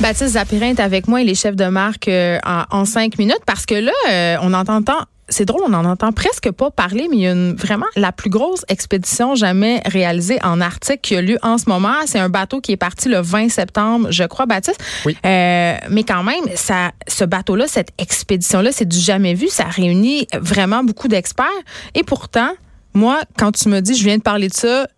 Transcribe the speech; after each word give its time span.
Baptiste 0.00 0.32
Zapirin 0.32 0.70
est 0.70 0.80
avec 0.80 1.08
moi 1.08 1.20
et 1.20 1.24
les 1.24 1.34
chefs 1.34 1.56
de 1.56 1.66
marque 1.66 2.08
euh, 2.08 2.38
en, 2.46 2.64
en 2.70 2.84
cinq 2.86 3.18
minutes 3.18 3.42
parce 3.44 3.66
que 3.66 3.74
là, 3.74 3.92
euh, 4.08 4.36
on 4.40 4.54
entend 4.54 4.82
tant. 4.82 5.04
C'est 5.28 5.44
drôle, 5.44 5.60
on 5.68 5.74
en 5.74 5.84
entend 5.84 6.10
presque 6.10 6.50
pas 6.50 6.70
parler, 6.70 7.06
mais 7.10 7.16
il 7.18 7.22
y 7.22 7.26
a 7.26 7.32
une, 7.32 7.54
vraiment 7.54 7.86
la 7.96 8.10
plus 8.10 8.30
grosse 8.30 8.64
expédition 8.68 9.34
jamais 9.34 9.82
réalisée 9.84 10.38
en 10.42 10.60
Arctique 10.60 11.02
qui 11.02 11.16
a 11.16 11.20
lieu 11.20 11.38
en 11.42 11.58
ce 11.58 11.68
moment. 11.68 11.92
C'est 12.06 12.18
un 12.18 12.30
bateau 12.30 12.60
qui 12.62 12.72
est 12.72 12.78
parti 12.78 13.10
le 13.10 13.20
20 13.20 13.50
septembre, 13.50 14.08
je 14.10 14.24
crois, 14.24 14.46
Baptiste. 14.46 14.82
Oui. 15.04 15.16
Euh, 15.24 15.76
mais 15.90 16.02
quand 16.02 16.24
même, 16.24 16.44
ça, 16.54 16.92
ce 17.06 17.24
bateau-là, 17.24 17.66
cette 17.68 17.90
expédition-là, 17.98 18.72
c'est 18.72 18.88
du 18.88 18.98
jamais 18.98 19.34
vu. 19.34 19.48
Ça 19.48 19.64
réunit 19.64 20.26
vraiment 20.32 20.82
beaucoup 20.82 21.08
d'experts. 21.08 21.46
Et 21.94 22.04
pourtant, 22.04 22.50
moi, 22.94 23.20
quand 23.38 23.52
tu 23.52 23.68
me 23.68 23.80
dis, 23.80 23.94
je 23.94 24.02
viens 24.02 24.16
de 24.16 24.22
parler 24.22 24.48
de 24.48 24.54
ça, 24.54 24.88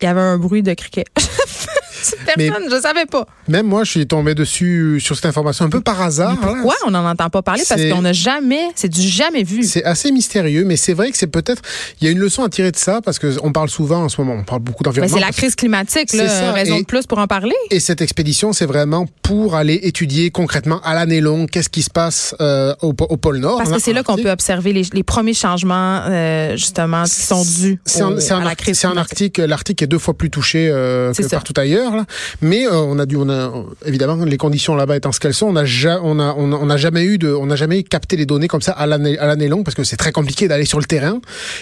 il 0.00 0.04
y 0.04 0.08
avait 0.08 0.20
un 0.20 0.36
bruit 0.36 0.62
de 0.62 0.74
criquet. 0.74 1.06
Personne, 2.36 2.64
je 2.70 2.80
savais 2.80 3.06
pas. 3.06 3.26
Même 3.48 3.66
moi, 3.66 3.84
je 3.84 3.90
suis 3.90 4.06
tombé 4.06 4.34
dessus 4.34 4.98
sur 5.00 5.14
cette 5.16 5.26
information 5.26 5.64
un 5.64 5.68
peu 5.70 5.80
par 5.80 6.00
hasard. 6.00 6.32
Mais 6.40 6.46
pourquoi 6.46 6.74
on 6.86 6.90
n'en 6.90 7.04
entend 7.08 7.28
pas 7.30 7.42
parler? 7.42 7.62
Parce 7.68 7.80
qu'on 7.80 8.02
n'a 8.02 8.12
jamais, 8.12 8.68
c'est 8.74 8.88
du 8.88 9.02
jamais 9.02 9.42
vu. 9.42 9.62
C'est 9.62 9.84
assez 9.84 10.10
mystérieux, 10.12 10.64
mais 10.64 10.76
c'est 10.76 10.92
vrai 10.94 11.10
que 11.10 11.16
c'est 11.16 11.26
peut-être. 11.26 11.62
Il 12.00 12.06
y 12.06 12.08
a 12.08 12.10
une 12.10 12.18
leçon 12.18 12.42
à 12.44 12.48
tirer 12.48 12.70
de 12.70 12.76
ça 12.76 13.00
parce 13.02 13.18
que 13.18 13.36
on 13.42 13.52
parle 13.52 13.68
souvent 13.68 14.02
en 14.04 14.08
ce 14.08 14.20
moment, 14.20 14.34
on 14.40 14.44
parle 14.44 14.60
beaucoup 14.60 14.82
Mais 14.82 14.90
d'environnement. 14.90 15.14
c'est 15.16 15.20
la 15.24 15.32
crise 15.32 15.54
climatique, 15.54 16.08
C'est 16.10 16.16
là, 16.18 16.28
ça, 16.28 16.52
raison 16.52 16.76
et- 16.76 16.80
de 16.80 16.86
plus 16.86 17.06
pour 17.06 17.18
en 17.18 17.26
parler. 17.26 17.54
Et 17.70 17.80
cette 17.80 18.00
expédition, 18.00 18.52
c'est 18.52 18.66
vraiment 18.66 19.06
pour 19.22 19.54
aller 19.54 19.78
étudier 19.82 20.30
concrètement 20.30 20.80
à 20.82 20.94
l'année 20.94 21.20
longue 21.20 21.48
qu'est-ce 21.50 21.68
qui 21.68 21.82
se 21.82 21.90
passe 21.90 22.34
euh, 22.40 22.74
au, 22.82 22.92
pôle 22.94 23.38
Nord. 23.38 23.58
Parce 23.58 23.70
que 23.72 23.78
c'est 23.80 23.92
là 23.92 24.02
qu'on 24.02 24.16
peut 24.16 24.30
observer 24.30 24.72
les, 24.72 24.82
les 24.92 25.02
premiers 25.02 25.34
changements, 25.34 26.02
euh, 26.08 26.56
justement, 26.56 27.04
qui 27.04 27.10
sont 27.10 27.42
dus 27.44 27.78
en, 28.00 28.12
en 28.12 28.40
à 28.40 28.44
la 28.44 28.54
crise 28.54 28.78
c'est 28.78 28.86
en. 28.86 28.96
Arctique. 28.96 29.38
L'Arctique 29.38 29.82
est 29.82 29.86
deux 29.86 29.98
fois 29.98 30.14
plus 30.14 30.30
touché 30.30 30.68
euh, 30.70 31.12
que 31.12 31.22
ça. 31.22 31.28
partout 31.30 31.54
ailleurs. 31.56 31.91
Là. 31.96 32.04
Mais 32.40 32.66
euh, 32.66 32.72
on 32.74 32.98
a 32.98 33.06
dû, 33.06 33.16
on 33.16 33.28
a 33.28 33.52
évidemment 33.86 34.24
les 34.24 34.36
conditions 34.36 34.74
là-bas 34.74 34.96
étant 34.96 35.12
ce 35.12 35.20
qu'elles 35.20 35.34
sont, 35.34 35.46
on 35.46 35.52
n'a 35.52 35.64
ja, 35.64 36.00
on 36.02 36.18
a, 36.18 36.34
on 36.36 36.52
a, 36.52 36.56
on 36.56 36.70
a 36.70 36.76
jamais 36.76 37.04
eu 37.04 37.18
de, 37.18 37.32
on 37.32 37.46
n'a 37.46 37.56
jamais 37.56 37.82
capté 37.82 38.16
les 38.16 38.26
données 38.26 38.48
comme 38.48 38.62
ça 38.62 38.72
à 38.72 38.86
l'année 38.86 39.18
à 39.18 39.26
l'année 39.26 39.48
longue 39.48 39.64
parce 39.64 39.74
que 39.74 39.84
c'est 39.84 39.96
très 39.96 40.12
compliqué 40.12 40.48
d'aller 40.48 40.64
sur 40.64 40.78
le 40.78 40.84
terrain. 40.84 41.20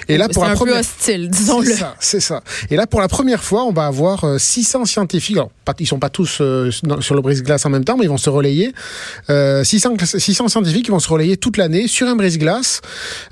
Et 0.08 0.16
là, 0.16 0.28
pour 0.28 0.44
la 0.44 0.50
un 0.50 0.54
première 0.54 0.74
peu 0.74 0.80
hostile, 0.80 1.30
disons-le. 1.30 1.66
C'est 1.70 1.76
ça, 1.76 1.94
c'est 2.00 2.20
ça. 2.20 2.42
Et 2.70 2.76
là, 2.76 2.86
pour 2.86 3.00
la 3.00 3.08
première 3.08 3.42
fois, 3.42 3.64
on 3.64 3.72
va 3.72 3.86
avoir 3.86 4.24
euh, 4.24 4.38
600 4.38 4.84
scientifiques. 4.86 5.36
Alors, 5.36 5.50
pas, 5.64 5.74
ils 5.78 5.86
sont 5.86 5.98
pas 5.98 6.08
tous 6.10 6.38
euh, 6.40 6.70
sur 7.00 7.14
le 7.14 7.20
brise-glace 7.22 7.64
en 7.66 7.70
même 7.70 7.84
temps, 7.84 7.96
mais 7.96 8.04
ils 8.04 8.08
vont 8.10 8.16
se 8.18 8.30
relayer. 8.30 8.72
Euh, 9.30 9.64
600, 9.64 9.94
600 10.04 10.48
scientifiques 10.48 10.84
qui 10.86 10.90
vont 10.90 10.98
se 10.98 11.08
relayer 11.08 11.36
toute 11.36 11.56
l'année 11.56 11.86
sur 11.88 12.06
un 12.08 12.16
brise-glace 12.16 12.80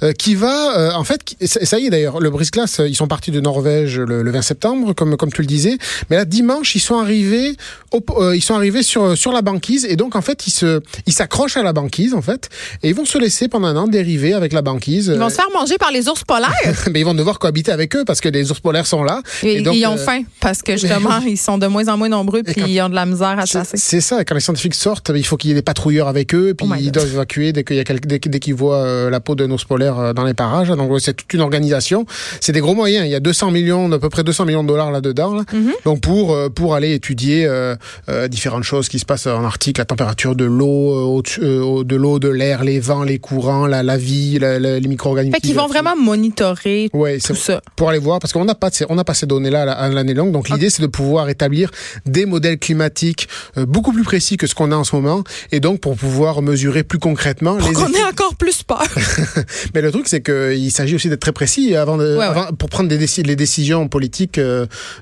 euh, 0.02 0.12
qui 0.12 0.34
va, 0.34 0.78
euh, 0.78 0.90
en 0.92 1.04
fait, 1.04 1.24
qui- 1.24 1.36
ça 1.46 1.78
y 1.78 1.86
est 1.86 1.90
d'ailleurs, 1.90 2.20
le 2.20 2.30
brise-glace, 2.30 2.80
euh, 2.80 2.88
ils 2.88 2.94
sont 2.96 3.08
partis 3.08 3.30
de 3.30 3.40
Norvège 3.40 3.98
le, 3.98 4.22
le 4.22 4.30
20 4.30 4.42
septembre, 4.42 4.92
comme 4.94 5.16
comme 5.16 5.32
tu 5.32 5.42
le 5.42 5.46
disais. 5.46 5.78
Mais 6.10 6.16
là, 6.16 6.24
dimanche, 6.24 6.74
ils 6.74 6.80
sont 6.88 6.98
arrivés, 6.98 7.56
au, 7.92 8.02
euh, 8.20 8.36
ils 8.36 8.42
sont 8.42 8.54
arrivés 8.54 8.82
sur 8.82 9.16
sur 9.16 9.32
la 9.32 9.42
banquise 9.42 9.84
et 9.88 9.96
donc 9.96 10.16
en 10.16 10.20
fait, 10.22 10.46
ils 10.46 10.50
se, 10.50 10.80
ils 11.06 11.12
s'accrochent 11.12 11.56
à 11.56 11.62
la 11.62 11.72
banquise 11.72 12.14
en 12.14 12.22
fait 12.22 12.48
et 12.82 12.88
ils 12.90 12.94
vont 12.94 13.04
se 13.04 13.18
laisser 13.18 13.48
pendant 13.48 13.68
un 13.68 13.76
an 13.76 13.86
dériver 13.88 14.32
avec 14.34 14.52
la 14.52 14.62
banquise. 14.62 15.10
Ils 15.14 15.18
vont 15.18 15.26
Euh, 15.26 15.28
se 15.30 15.34
faire 15.36 15.50
manger 15.54 15.78
par 15.78 15.90
les 15.92 16.08
ours 16.08 16.24
polaires. 16.24 16.50
mais 16.92 17.00
ils 17.00 17.04
vont 17.04 17.14
devoir 17.14 17.38
cohabiter 17.38 17.72
avec 17.72 17.94
eux 17.96 18.04
parce 18.06 18.20
que 18.20 18.28
les 18.28 18.50
ours 18.50 18.60
polaires 18.60 18.86
sont 18.86 19.04
là. 19.04 19.22
Et, 19.42 19.60
donc, 19.62 19.76
ils 19.76 19.86
ont 19.86 19.94
euh, 19.94 19.96
faim 19.96 20.22
parce 20.40 20.62
que 20.62 20.76
justement, 20.76 21.20
ils 21.26 21.36
sont 21.38 21.58
de 21.58 21.66
moins 21.66 21.88
en 21.88 21.96
moins 21.96 22.08
nombreux 22.08 22.42
puis 22.42 22.62
ils 22.66 22.80
ont 22.82 22.88
de 22.88 22.94
la 22.94 23.06
misère 23.06 23.38
à 23.38 23.46
chasser. 23.46 23.76
c'est 23.76 24.00
ça, 24.00 24.24
quand 24.24 24.34
les 24.34 24.40
scientifiques 24.40 24.74
sortent, 24.74 25.10
il 25.14 25.24
faut 25.24 25.36
qu'il 25.36 25.50
y 25.50 25.52
ait 25.52 25.56
des 25.56 25.62
patrouilleurs 25.62 26.08
avec 26.08 26.34
eux, 26.34 26.54
puis 26.56 26.66
Oh 26.70 26.74
ils 26.78 26.90
doivent 26.92 27.12
évacuer 27.12 27.52
dès 27.52 27.64
qu'il 27.64 27.76
y 27.76 27.80
a 27.80 27.84
quel- 27.84 28.00
dès, 28.00 28.18
dès 28.18 28.38
qu'ils 28.40 28.54
voient 28.54 28.76
euh, 28.84 29.10
la 29.10 29.20
peau 29.20 29.34
d'un 29.34 29.50
ours 29.50 29.64
polaire 29.64 29.98
euh, 29.98 30.12
dans 30.12 30.24
les 30.24 30.34
parages. 30.34 30.68
Donc 30.68 30.90
c'est 31.00 31.14
toute 31.14 31.32
une 31.34 31.40
organisation. 31.40 32.06
C'est 32.40 32.52
des 32.52 32.60
gros 32.60 32.74
moyens. 32.74 33.06
Il 33.06 33.10
y 33.10 33.14
a 33.14 33.20
200 33.20 33.50
millions, 33.50 33.90
à 33.92 33.98
peu 33.98 34.08
près 34.08 34.24
200 34.24 34.44
millions 34.46 34.62
de 34.62 34.68
dollars 34.68 34.90
là-dedans. 34.90 35.34
Là. 35.34 35.44
Mhm. 35.52 35.72
Donc 35.84 36.00
pour 36.00 36.32
euh, 36.32 36.48
pour 36.48 36.74
aller 36.78 36.94
étudier 36.94 37.44
euh, 37.46 37.76
euh, 38.08 38.26
différentes 38.28 38.64
choses 38.64 38.88
qui 38.88 38.98
se 38.98 39.04
passent 39.04 39.26
en 39.26 39.44
Arctique, 39.44 39.76
la 39.78 39.84
température 39.84 40.34
de 40.34 40.44
l'eau, 40.46 41.20
euh, 41.40 41.84
de 41.84 41.96
l'eau, 41.96 42.18
de 42.18 42.28
l'air, 42.28 42.64
les 42.64 42.80
vents, 42.80 43.02
les 43.04 43.18
courants, 43.18 43.66
la, 43.66 43.82
la 43.82 43.96
vie, 43.98 44.38
la- 44.38 44.58
la- 44.58 44.80
les 44.80 44.88
micro-organismes. 44.88 45.34
Fait 45.34 45.40
qu'ils 45.46 45.54
vont 45.56 45.66
vraiment 45.66 45.94
monitorer 45.96 46.88
Ouais, 46.94 47.18
tout 47.18 47.34
ça. 47.34 47.60
pour 47.76 47.90
aller 47.90 47.98
voir, 47.98 48.18
parce 48.18 48.32
qu'on 48.32 48.44
n'a 48.46 48.54
pas, 48.54 48.70
on 48.88 48.94
n'a 48.94 49.04
pas 49.04 49.14
ces 49.14 49.26
données-là 49.26 49.62
à 49.62 49.64
la- 49.66 49.72
à 49.72 49.88
l'année 49.88 50.14
longue. 50.14 50.32
Donc 50.32 50.48
l'idée, 50.48 50.70
c'est 50.70 50.82
de 50.82 50.86
pouvoir 50.86 51.28
établir 51.28 51.70
des 52.06 52.24
modèles 52.26 52.58
climatiques 52.58 53.28
beaucoup 53.56 53.92
plus 53.92 54.04
précis 54.04 54.36
que 54.38 54.46
ce 54.46 54.54
qu'on 54.54 54.72
a 54.72 54.76
en 54.76 54.84
ce 54.84 54.96
moment, 54.96 55.22
et 55.52 55.60
donc 55.60 55.80
pour 55.80 55.96
pouvoir 55.96 56.40
mesurer 56.42 56.82
plus 56.84 56.98
concrètement 56.98 57.56
Pour 57.56 57.72
qu'on 57.72 57.92
ait 57.92 58.04
encore 58.04 58.34
plus 58.36 58.62
peur. 58.62 58.82
Mais 59.74 59.80
le 59.82 59.90
truc, 59.90 60.06
c'est 60.08 60.22
qu'il 60.22 60.70
s'agit 60.72 60.94
aussi 60.94 61.08
d'être 61.08 61.20
très 61.20 61.32
précis 61.32 61.74
avant, 61.76 61.96
de, 61.98 62.12
Ouais, 62.12 62.18
ouais. 62.18 62.24
avant- 62.24 62.52
pour 62.52 62.68
prendre 62.70 62.88
des 62.88 62.98
les 63.24 63.36
décisions 63.36 63.88
politiques 63.88 64.38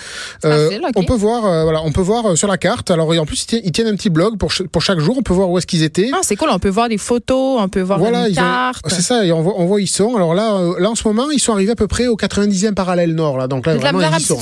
Facile, 0.43 0.81
ok. 0.85 0.93
on 0.97 1.05
peut 1.05 1.15
voir 1.15 1.47
euh, 1.47 1.63
voilà 1.65 1.83
on 1.83 1.93
peut 1.93 2.01
voir 2.01 2.27
euh, 2.27 2.37
sur 2.37 2.49
la 2.49 2.57
carte 2.59 2.91
alors 2.91 3.11
en 3.11 3.27
plus 3.27 3.47
ils 3.53 3.73
tiennent, 3.73 3.87
un 3.89 3.97
petit 3.97 4.11
blog 4.11 4.39
pour 4.39 4.53
ch- 4.53 4.69
pour 4.69 4.83
chaque 4.83 4.99
jour 5.01 5.17
on 5.19 5.23
peut 5.23 5.35
voir 5.35 5.51
où 5.51 5.59
est-ce 5.59 5.67
qu'ils 5.67 5.83
étaient 5.83 6.11
Ah, 6.15 6.21
c'est 6.23 6.37
cool, 6.37 6.49
on 6.51 6.59
peut 6.59 6.69
voir 6.71 6.89
des 6.89 6.99
photos, 6.99 7.61
on 7.61 7.69
peut 7.69 7.81
voir 7.83 7.99
voilà, 7.99 8.29
une 8.29 8.35
carte. 8.35 8.85
c'est 8.89 9.03
ça, 9.03 9.25
et 9.25 9.33
on 9.33 9.43
voit, 9.43 9.55
on 9.57 9.67
voit 9.67 9.81
ils 9.81 9.87
sont. 9.87 10.15
Alors 10.17 10.35
là, 10.35 10.55
euh, 10.57 10.79
là 10.81 10.91
en 10.91 10.95
ce 10.95 11.07
moment, 11.07 11.31
ils 11.31 11.39
sont 11.41 11.53
arrivés 11.53 11.73
à 11.73 11.77
peu 11.77 11.87
près 11.87 12.07
au 12.07 12.17
90e 12.17 12.75
parallèle 12.75 13.15
nord, 13.15 13.37
là. 13.39 13.47
Donc 13.49 13.67
là, 13.67 13.77
vraiment, 13.77 14.01
ils 14.01 14.21
y 14.21 14.25
sont. 14.25 14.39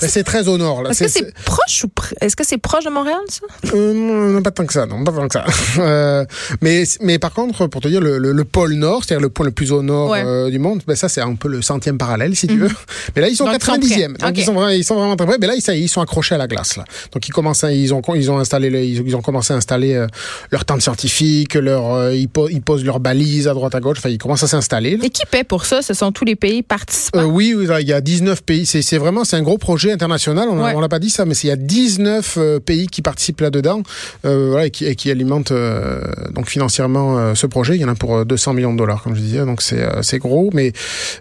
C'est- 0.00 0.22
très 0.24 0.48
au 0.48 0.58
nord. 0.58 0.88
Est-ce 0.90 1.04
que 1.04 1.08
c'est 1.10 1.34
proche 1.44 1.84
ou 1.84 1.88
pr- 1.88 2.12
est-ce 2.20 2.36
que 2.36 2.44
c'est 2.44 2.58
proche 2.58 2.84
de 2.84 2.90
Montréal, 2.90 3.18
ça? 3.28 3.40
Euh, 3.74 3.92
non, 4.32 4.42
pas 4.42 4.50
tant 4.50 4.66
que 4.66 4.72
ça, 4.72 4.86
non, 4.86 5.02
pas 5.04 5.12
tant 5.12 5.26
que 5.28 5.32
ça. 5.34 5.44
Euh, 5.78 6.24
mais, 6.60 6.84
mais 7.00 7.18
par 7.18 7.32
contre, 7.32 7.66
pour 7.66 7.80
te 7.80 7.88
dire, 7.88 8.00
le, 8.00 8.18
le, 8.18 8.32
le 8.32 8.44
pôle 8.44 8.74
nord, 8.74 9.02
c'est-à-dire 9.04 9.22
le 9.22 9.28
point 9.30 9.46
le 9.46 9.52
plus 9.52 9.72
au 9.72 9.82
nord 9.82 10.10
Ouais. 10.10 10.22
euh, 10.24 10.50
du 10.50 10.58
monde, 10.58 10.82
ben 10.86 10.94
ça, 10.96 11.08
c'est 11.08 11.20
un 11.20 11.34
peu 11.34 11.48
le 11.48 11.62
centième 11.62 11.96
parallèle, 11.98 12.34
si 12.36 12.46
tu 12.46 12.58
veux. 12.58 12.68
Mais 13.14 13.22
là, 13.22 13.28
ils 13.28 13.36
sont 13.36 13.44
Donc, 13.44 13.54
ils 13.60 13.64
sont 13.64 13.72
90e. 13.72 14.14
prêts. 14.14 14.28
donc, 14.28 14.38
ils, 14.38 14.44
sont, 14.44 14.54
vra- 14.54 14.76
ils 14.76 14.84
sont 14.84 14.96
vraiment 14.96 15.16
très 15.16 15.26
près. 15.26 15.36
Mais 15.40 15.46
là, 15.46 15.54
ça 15.60 15.74
ils 15.74 15.88
sont 15.88 16.00
accrochés 16.00 16.34
à 16.34 16.38
la 16.38 16.46
glace, 16.48 16.76
là. 16.76 16.84
Donc, 17.12 17.26
ils 17.28 17.32
commencent 17.32 17.64
à, 17.64 17.72
ils 17.72 17.94
ont, 17.94 18.02
ils 18.14 18.30
ont 18.30 18.38
installé, 18.38 18.68
ils, 18.86 19.16
ont 19.16 19.22
commencé 19.22 19.52
à 19.52 19.56
installer 19.56 19.94
euh, 19.94 20.06
leur 20.50 20.64
tente 20.64 20.82
scientifique, 20.82 21.54
leur, 21.54 22.12
ils, 22.12 22.28
po- 22.28 22.48
ils 22.48 22.62
posent 22.62 22.84
leurs 22.84 23.00
balises 23.00 23.48
à 23.48 23.54
droite 23.54 23.74
à 23.74 23.80
gauche. 23.80 23.98
Enfin, 23.98 24.10
ils 24.10 24.18
commencent 24.18 24.42
à 24.42 24.48
s'installer. 24.48 24.98
Et 25.02 25.10
qui 25.10 25.24
paie 25.26 25.44
pour 25.44 25.64
ça? 25.66 25.82
Ce 25.82 25.94
sont 25.94 26.12
tous 26.12 26.24
les 26.24 26.36
pays 26.36 26.62
participants. 26.62 27.24
Oui, 27.24 27.54
il 27.80 27.88
y 27.88 27.92
a 27.92 28.00
19 28.00 28.42
pays. 28.42 28.66
C'est 28.66 28.82
c'est 28.82 28.98
vraiment 28.98 29.24
c'est 29.24 29.36
un 29.36 29.42
gros 29.42 29.58
projet 29.58 29.69
international. 29.92 30.48
On 30.50 30.60
Ouais. 30.62 30.72
on 30.74 30.80
l'a 30.80 30.88
pas 30.88 30.98
dit 30.98 31.10
ça, 31.10 31.24
mais 31.24 31.34
il 31.42 31.46
y 31.46 31.50
a 31.50 31.56
19 31.56 32.34
euh, 32.38 32.60
pays 32.60 32.86
qui 32.88 33.00
participent 33.02 33.40
là-dedans 33.40 33.82
euh, 34.24 34.48
voilà, 34.50 34.66
et, 34.66 34.70
qui, 34.70 34.84
et 34.86 34.94
qui 34.94 35.10
alimentent 35.10 35.52
euh, 35.52 36.00
donc 36.34 36.48
financièrement 36.48 37.34
ce 37.34 37.46
projet. 37.46 37.76
Il 37.76 37.80
y 37.80 37.84
en 37.84 37.88
a 37.88 37.94
pour 37.94 38.16
euh, 38.16 38.24
200 38.24 38.54
millions 38.54 38.72
de 38.72 38.78
dollars, 38.78 39.02
comme 39.02 39.14
je 39.14 39.20
disais. 39.20 39.44
Donc 39.44 39.62
c'est 39.62 40.18
gros, 40.18 40.50
mais 40.52 40.72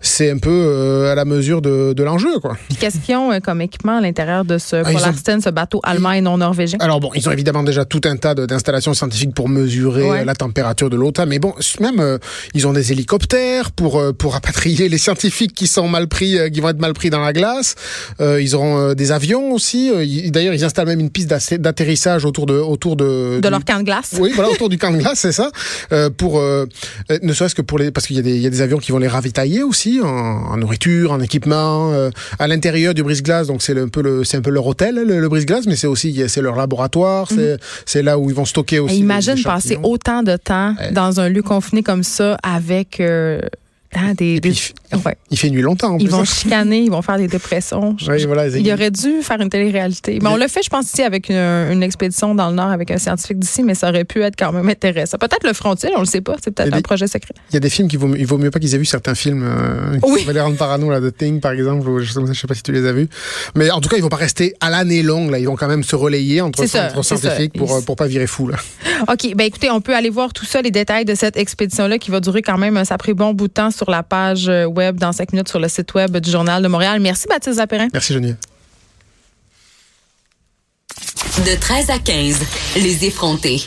c'est 0.02 0.32
un 0.32 0.38
peu 0.38 1.08
à 1.10 1.16
la 1.16 1.26
mesure 1.26 1.62
de, 1.62 1.94
de 1.94 2.04
l'enjeu, 2.04 2.40
quoi. 2.40 2.58
Puis 2.68 2.78
qu'est-ce 2.78 2.98
qu'ils 3.00 3.16
ont 3.16 3.40
comme 3.40 3.62
équipement 3.62 3.98
à 3.98 4.02
l'intérieur 4.02 4.46
de 4.46 4.58
ce 4.58 4.76
Ah, 4.78 4.84
ils 4.92 4.96
ont- 4.96 5.00
Polarsten, 5.00 5.42
ce 5.42 5.50
bateau 5.50 5.80
allemand 5.84 6.12
et 6.12 6.22
non 6.22 6.38
norvégien? 6.38 6.78
Alors 6.82 7.00
bon, 7.00 7.12
ils 7.16 7.28
ont 7.28 7.32
évidemment 7.32 7.64
déjà 7.64 7.86
tout 7.86 8.02
un 8.06 8.18
tas 8.18 8.36
d'installations 8.36 8.94
scientifiques 8.94 9.34
pour 9.34 9.48
mesurer 9.50 10.10
Ouais. 10.10 10.26
la 10.26 10.36
température 10.36 10.90
de 10.90 10.96
l'eau. 10.96 11.12
Mais 11.28 11.40
bon, 11.40 11.54
même 11.80 12.00
euh, 12.00 12.18
ils 12.54 12.68
ont 12.68 12.74
des 12.74 12.92
hélicoptères 12.92 13.72
pour 13.72 14.00
euh, 14.00 14.14
pour 14.14 14.34
rapatrier 14.40 14.90
les 14.90 14.98
scientifiques 14.98 15.10
scientifiques 15.20 15.54
qui 15.56 15.68
sont 15.68 15.88
mal 15.88 16.08
pris, 16.08 16.38
euh, 16.38 16.50
qui 16.50 16.62
vont 16.62 16.70
être 16.70 16.80
mal 16.80 16.94
pris 16.94 17.10
dans 17.10 17.20
la 17.20 17.34
glace. 17.34 17.74
Euh, 18.40 18.42
ils 18.42 18.56
auront 18.56 18.94
des 18.94 19.12
avions 19.12 19.52
aussi. 19.52 19.92
D'ailleurs, 20.32 20.54
ils 20.54 20.64
installent 20.64 20.88
même 20.88 21.00
une 21.00 21.10
piste 21.10 21.30
d'atterrissage 21.30 22.26
autour 22.26 22.46
de 22.46 22.54
autour 22.54 22.96
de 22.96 23.40
de 23.42 23.50
leur 23.50 23.64
camp 23.66 23.80
de 23.80 23.84
glace. 23.84 24.16
Oui, 24.20 24.32
voilà, 24.34 24.50
autour 24.50 24.70
du 24.70 24.78
camp 24.78 24.92
de 24.92 24.98
glace, 24.98 25.20
c'est 25.20 25.32
ça. 25.32 25.52
pour 26.18 26.42
ne 26.42 27.34
serait-ce 27.34 27.56
que 27.56 27.62
pour 27.62 27.80
les 27.80 27.92
parce 27.92 28.08
qu'il 28.08 28.16
y 28.16 28.20
a 28.20 28.22
des 28.22 28.36
il 28.36 28.42
y 28.42 28.48
a 28.48 28.50
des 28.50 28.62
avions 28.62 28.78
qui 28.78 28.92
vont 28.92 28.98
les 28.98 29.08
ravitailler 29.08 29.64
aussi 29.64 30.00
en, 30.02 30.08
en 30.08 30.58
nourriture, 30.58 31.12
en 31.12 31.20
équipement, 31.20 31.92
à 32.40 32.48
l'intérieur 32.48 32.94
du 32.94 33.04
brise-glace. 33.04 33.48
Donc 33.48 33.62
c'est 33.62 33.78
un 33.78 33.88
peu 33.88 34.02
le 34.02 34.24
c'est 34.24 34.38
un 34.38 34.42
peu 34.42 34.52
leur 34.52 34.66
hôtel 34.66 34.96
le, 34.96 35.20
le 35.20 35.30
brise-glace, 35.30 35.66
mais 35.68 35.76
c'est 35.76 35.88
aussi 35.88 36.24
c'est 36.28 36.42
leur 36.42 36.56
laboratoire. 36.56 37.28
C'est 37.30 37.54
mhm. 37.54 37.58
c'est 37.86 38.04
là 38.04 38.18
où 38.18 38.30
ils 38.30 38.36
vont 38.36 38.46
stocker 38.46 38.80
aussi. 38.80 38.96
Et 38.96 39.00
imagine 39.00 39.42
passer 39.44 39.78
autant 39.84 40.24
de 40.24 40.36
temps 40.36 40.76
dans 40.92 41.20
un 41.20 41.30
lieu 41.30 41.42
confiné 41.42 41.84
comme 41.84 42.04
ça 42.04 42.38
avec 42.44 43.00
euh, 43.00 43.40
Hein, 43.96 44.14
des, 44.16 44.40
il, 45.32 45.38
fait 45.38 45.50
nuit 45.50 45.62
longtemps. 45.62 45.98
ils 46.00 46.10
vont 46.10 46.24
chicaner, 46.24 46.80
ils 46.80 46.92
vont 46.92 47.02
faire 47.02 47.18
des 47.18 47.28
dépressions. 47.28 47.96
il 48.18 48.74
aurait 48.74 48.92
dû 48.92 49.22
faire 49.22 49.40
une 49.40 49.50
télé-réalité. 49.50 50.20
Mais 50.22 50.30
on 50.30 50.36
le 50.36 50.48
fait, 50.48 50.64
je 50.64 50.70
pense, 50.70 50.86
ici 50.86 51.04
avec 51.04 51.30
une, 51.30 51.84
expédition 51.84 52.36
dans 52.36 52.50
le 52.50 52.56
Nord 52.56 52.70
avec 52.70 52.92
un 52.92 52.98
scientifique 52.98 53.40
d'ici, 53.40 53.64
mais 53.64 53.76
ça 53.76 53.90
aurait 53.90 54.04
pu 54.04 54.22
être 54.22 54.36
quand 54.38 54.52
même 54.52 54.68
intéressant. 54.68 55.18
Peut-être 55.18 55.46
le 55.46 55.54
frontier, 55.54 55.90
on 55.96 56.02
le 56.02 56.06
sait 56.06 56.22
pas. 56.22 56.36
C'est 56.44 56.52
peut-être 56.52 56.74
un 56.74 56.82
projet 56.82 57.08
secret. 57.08 57.34
Il 57.52 57.54
y 57.54 57.58
a 57.58 57.60
des 57.60 57.70
films 57.70 57.88
qui 57.88 57.98
vaut, 57.98 58.14
il 58.16 58.26
vaut 58.26 58.38
mieux 58.38 58.52
pas 58.52 58.60
qu'ils 58.60 58.76
aient 58.76 58.80
vu 58.80 58.86
certains 58.86 59.16
films. 59.16 59.44
Euh, 59.44 59.98
oui. 60.04 60.26
les 60.32 60.42
rendre 60.42 60.58
parano, 60.58 60.90
là, 60.90 61.00
The 61.00 61.16
Thing, 61.16 61.40
par 61.40 61.54
exemple. 61.54 61.86
je, 62.02 62.20
ne 62.20 62.34
sais 62.34 62.48
pas 62.48 62.54
si 62.54 62.64
tu 62.64 62.72
les 62.72 62.86
as 62.86 62.92
vus. 62.92 63.08
Mais 63.56 63.70
en 63.72 63.82
tout 63.82 63.90
cas, 63.90 63.98
ils 63.98 64.04
vont 64.04 64.10
pas 64.10 64.18
rester 64.18 64.54
à 64.60 64.70
l'année 64.70 65.04
longue. 65.04 65.32
Là, 65.32 65.40
ils 65.40 65.48
vont 65.48 65.56
quand 65.56 65.68
même 65.68 65.84
se 65.84 65.96
relayer 65.96 66.42
entre, 66.42 66.66
centres 66.66 67.04
scientifiques 67.04 67.54
pour, 67.58 67.74
euh, 67.74 67.82
pour 67.82 67.96
pas 67.96 68.08
virer 68.08 68.28
fou. 68.28 68.48
Là. 68.48 68.58
OK. 69.08 69.36
Ben 69.36 69.46
écoutez, 69.46 69.70
on 69.70 69.82
peut 69.82 69.96
aller 69.96 70.10
voir 70.10 70.34
tout 70.34 70.46
ça, 70.46 70.62
les 70.62 70.72
détails 70.72 71.06
de 71.06 71.16
cette 71.16 71.38
expédition-là 71.38 71.98
qui 71.98 72.12
va 72.12 72.20
durer 72.20 72.42
quand 72.42 72.58
même, 72.58 72.84
ça 72.86 72.96
a 72.96 72.98
pris 72.98 73.14
bon 73.14 73.34
bout 73.34 73.48
de 73.48 73.54
temps 73.54 73.72
sur 73.72 73.90
la 73.90 74.04
page 74.04 74.48
euh, 74.50 74.66
web 74.80 74.98
dans 74.98 75.12
cinq 75.12 75.34
minutes 75.34 75.50
sur 75.50 75.60
le 75.60 75.68
site 75.68 75.94
web 75.94 76.18
du 76.18 76.32
Journal 76.32 76.64
de 76.64 76.68
Montréal. 76.68 77.00
Merci, 77.00 77.28
Baptiste 77.28 77.58
Zapérin. 77.58 77.88
Merci, 77.94 78.14
Geneviève. 78.14 78.38
De 81.46 81.60
13 81.60 81.90
à 81.90 82.00
15, 82.00 82.38
les 82.78 83.06
effrontés. 83.06 83.62